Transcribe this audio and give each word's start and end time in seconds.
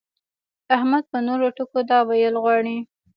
احمد 0.75 1.03
په 1.11 1.17
نورو 1.27 1.47
ټکو 1.57 1.79
دا 1.89 1.99
ويل 2.09 2.35
غواړي. 2.43 2.77